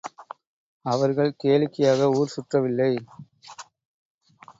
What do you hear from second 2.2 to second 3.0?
சுற்றவில்லை.